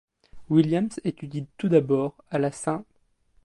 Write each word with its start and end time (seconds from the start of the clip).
Williams 0.49 0.99
étudie 1.03 1.45
tout 1.59 1.69
d'abord 1.69 2.15
à 2.31 2.39
la 2.39 2.51
St. 2.51 2.81